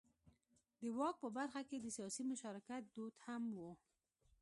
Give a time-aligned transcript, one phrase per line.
[0.81, 3.61] د واک په برخه کې د سیاسي مشارکت دود هم و.